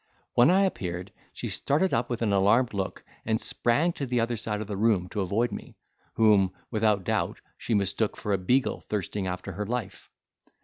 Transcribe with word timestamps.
When 0.33 0.49
I 0.49 0.63
appeared, 0.63 1.11
she 1.31 1.47
started 1.47 1.93
up 1.93 2.09
with 2.09 2.23
an 2.23 2.33
alarmed 2.33 2.73
look, 2.73 3.03
and 3.23 3.39
sprang 3.39 3.93
to 3.93 4.07
the 4.07 4.19
other 4.19 4.35
side 4.35 4.59
of 4.59 4.65
the 4.65 4.75
room 4.75 5.07
to 5.09 5.21
avoid 5.21 5.51
me, 5.51 5.75
whom, 6.15 6.51
without 6.71 7.03
doubt, 7.03 7.39
she 7.55 7.75
mistook 7.75 8.17
for 8.17 8.33
a 8.33 8.39
beagle 8.39 8.81
thirsting 8.89 9.27
after 9.27 9.51
her 9.51 9.65
life. 9.67 10.09